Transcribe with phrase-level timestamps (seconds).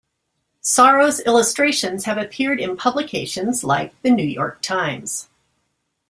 [0.61, 5.29] Sorrow's illustrations have appeared in publications like "The New York Times".